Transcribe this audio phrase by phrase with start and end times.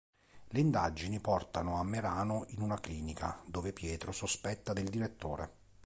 [0.47, 5.51] Le indagini portano a Merano in una clinica, dove Pietro sospetta del direttore.